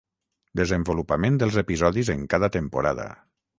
[0.61, 3.09] Desenvolupament dels episodis en cada temporada.